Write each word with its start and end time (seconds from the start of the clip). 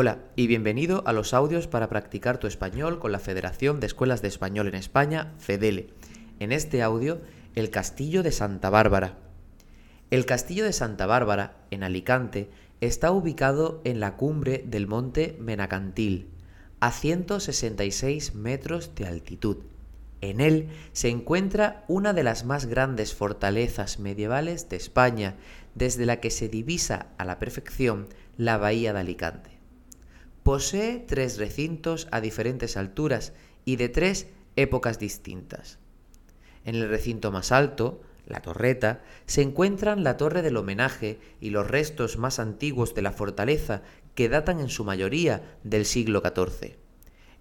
Hola 0.00 0.18
y 0.36 0.46
bienvenido 0.46 1.02
a 1.08 1.12
los 1.12 1.34
audios 1.34 1.66
para 1.66 1.88
practicar 1.88 2.38
tu 2.38 2.46
español 2.46 3.00
con 3.00 3.10
la 3.10 3.18
Federación 3.18 3.80
de 3.80 3.88
Escuelas 3.88 4.22
de 4.22 4.28
Español 4.28 4.68
en 4.68 4.76
España, 4.76 5.34
FEDELE. 5.38 5.88
En 6.38 6.52
este 6.52 6.82
audio, 6.82 7.20
el 7.56 7.70
Castillo 7.70 8.22
de 8.22 8.30
Santa 8.30 8.70
Bárbara. 8.70 9.18
El 10.12 10.24
Castillo 10.24 10.64
de 10.64 10.72
Santa 10.72 11.06
Bárbara, 11.06 11.56
en 11.72 11.82
Alicante, 11.82 12.48
está 12.80 13.10
ubicado 13.10 13.80
en 13.82 13.98
la 13.98 14.14
cumbre 14.14 14.62
del 14.64 14.86
monte 14.86 15.36
Menacantil, 15.40 16.28
a 16.78 16.92
166 16.92 18.36
metros 18.36 18.94
de 18.94 19.04
altitud. 19.04 19.56
En 20.20 20.40
él 20.40 20.68
se 20.92 21.08
encuentra 21.08 21.84
una 21.88 22.12
de 22.12 22.22
las 22.22 22.44
más 22.44 22.66
grandes 22.66 23.14
fortalezas 23.14 23.98
medievales 23.98 24.68
de 24.68 24.76
España, 24.76 25.34
desde 25.74 26.06
la 26.06 26.20
que 26.20 26.30
se 26.30 26.48
divisa 26.48 27.08
a 27.18 27.24
la 27.24 27.40
perfección 27.40 28.06
la 28.36 28.58
bahía 28.58 28.92
de 28.92 29.00
Alicante. 29.00 29.57
Posee 30.48 31.04
tres 31.06 31.36
recintos 31.36 32.08
a 32.10 32.22
diferentes 32.22 32.78
alturas 32.78 33.34
y 33.66 33.76
de 33.76 33.90
tres 33.90 34.28
épocas 34.56 34.98
distintas. 34.98 35.78
En 36.64 36.74
el 36.74 36.88
recinto 36.88 37.30
más 37.30 37.52
alto, 37.52 38.00
la 38.26 38.40
torreta, 38.40 39.02
se 39.26 39.42
encuentran 39.42 40.04
la 40.04 40.16
torre 40.16 40.40
del 40.40 40.56
homenaje 40.56 41.18
y 41.38 41.50
los 41.50 41.70
restos 41.70 42.16
más 42.16 42.38
antiguos 42.38 42.94
de 42.94 43.02
la 43.02 43.12
fortaleza 43.12 43.82
que 44.14 44.30
datan 44.30 44.58
en 44.58 44.70
su 44.70 44.84
mayoría 44.84 45.58
del 45.64 45.84
siglo 45.84 46.22
XIV. 46.22 46.78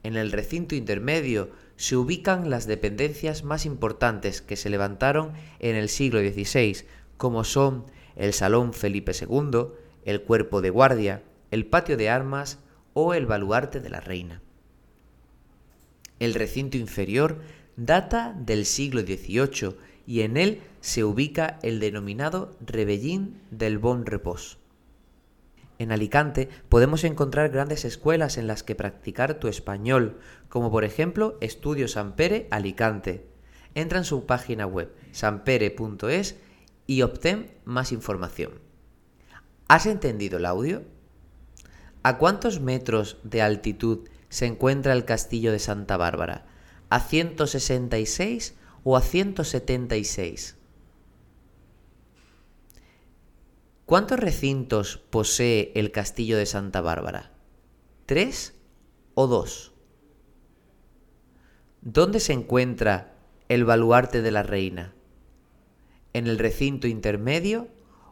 En 0.03 0.17
el 0.17 0.33
recinto 0.33 0.75
intermedio 0.75 1.51
se 1.77 1.95
ubican 1.95 2.49
las 2.49 2.67
dependencias 2.67 3.45
más 3.45 3.65
importantes 3.65 4.41
que 4.41 4.57
se 4.57 4.69
levantaron 4.69 5.31
en 5.59 5.77
el 5.77 5.87
siglo 5.87 6.19
XVI, 6.19 6.85
como 7.15 7.45
son 7.45 7.85
el 8.17 8.33
Salón 8.33 8.73
Felipe 8.73 9.13
II, 9.13 9.67
el 10.03 10.23
Cuerpo 10.23 10.59
de 10.59 10.71
Guardia, 10.71 11.23
el 11.51 11.65
Patio 11.65 11.95
de 11.95 12.09
Armas 12.09 12.59
o 12.99 13.13
el 13.13 13.27
baluarte 13.27 13.79
de 13.79 13.91
la 13.91 13.99
reina. 13.99 14.41
El 16.17 16.33
recinto 16.33 16.77
inferior 16.77 17.41
data 17.75 18.35
del 18.35 18.65
siglo 18.65 19.01
XVIII 19.01 19.75
y 20.07 20.21
en 20.21 20.35
él 20.35 20.61
se 20.81 21.03
ubica 21.03 21.59
el 21.61 21.79
denominado 21.79 22.57
Rebellín 22.59 23.39
del 23.51 23.77
Bon 23.77 24.07
Repos. 24.07 24.57
En 25.77 25.91
Alicante 25.91 26.49
podemos 26.69 27.03
encontrar 27.03 27.51
grandes 27.51 27.85
escuelas 27.85 28.39
en 28.39 28.47
las 28.47 28.63
que 28.63 28.73
practicar 28.73 29.35
tu 29.35 29.47
español, 29.47 30.17
como 30.49 30.71
por 30.71 30.83
ejemplo 30.83 31.37
Estudio 31.39 31.87
Sanpere 31.87 32.47
Alicante. 32.49 33.27
Entra 33.75 33.99
en 33.99 34.05
su 34.05 34.25
página 34.25 34.65
web 34.65 34.91
sanpere.es 35.11 36.37
y 36.87 37.03
obtén 37.03 37.51
más 37.63 37.91
información. 37.91 38.53
¿Has 39.67 39.85
entendido 39.85 40.39
el 40.39 40.47
audio? 40.47 40.96
¿A 42.07 42.17
cuántos 42.19 42.61
metros 42.61 43.17
de 43.23 43.41
altitud 43.41 44.07
se 44.29 44.45
encuentra 44.45 44.93
el 44.93 45.03
castillo 45.03 45.51
de 45.51 45.59
Santa 45.59 45.97
Bárbara? 45.97 46.45
¿A 46.87 47.01
166 47.01 48.55
o 48.85 48.95
a 48.95 49.01
176? 49.01 50.55
¿Cuántos 53.85 54.21
recintos 54.21 54.99
posee 55.09 55.73
el 55.75 55.91
castillo 55.91 56.37
de 56.37 56.45
Santa 56.45 56.79
Bárbara? 56.79 57.33
¿Tres 58.05 58.53
o 59.13 59.27
dos? 59.27 59.73
¿Dónde 61.81 62.21
se 62.21 62.31
encuentra 62.31 63.17
el 63.49 63.65
baluarte 63.65 64.21
de 64.21 64.31
la 64.31 64.43
reina? 64.43 64.93
¿En 66.13 66.27
el 66.27 66.39
recinto 66.39 66.87
intermedio 66.87 67.67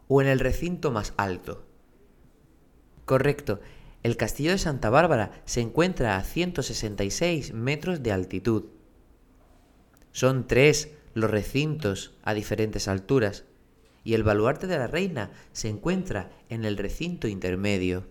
o 0.09 0.21
en 0.21 0.27
el 0.27 0.41
recinto 0.41 0.91
más 0.91 1.13
alto? 1.15 1.63
Correcto, 3.05 3.61
el 4.05 4.17
castillo 4.17 4.51
de 4.51 4.59
Santa 4.59 4.91
Bárbara 4.91 5.31
se 5.45 5.61
encuentra 5.61 6.15
a 6.15 6.23
166 6.23 7.55
metros 7.55 8.03
de 8.03 8.11
altitud. 8.11 8.65
Son 10.11 10.45
tres 10.45 10.91
los 11.15 11.31
recintos 11.31 12.13
a 12.21 12.35
diferentes 12.35 12.87
alturas 12.87 13.45
y 14.03 14.13
el 14.13 14.21
baluarte 14.21 14.67
de 14.67 14.77
la 14.77 14.85
reina 14.85 15.31
se 15.53 15.69
encuentra 15.69 16.29
en 16.49 16.65
el 16.65 16.77
recinto 16.77 17.27
intermedio. 17.27 18.05